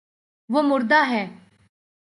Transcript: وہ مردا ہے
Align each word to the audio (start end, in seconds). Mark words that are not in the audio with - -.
وہ 0.49 0.61
مردا 0.61 1.03
ہے 1.09 1.25